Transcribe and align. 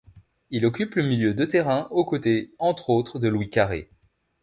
Il 0.49 0.65
occupe 0.65 0.95
le 0.95 1.03
milieu 1.03 1.35
de 1.35 1.45
terrain 1.45 1.87
aux 1.91 2.05
côtés 2.05 2.55
entre 2.57 2.89
autres 2.89 3.19
de 3.19 3.27
Louis 3.27 3.51
Carré. 3.51 3.91